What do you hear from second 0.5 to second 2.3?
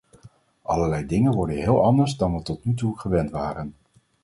Allerlei dingen worden heel anders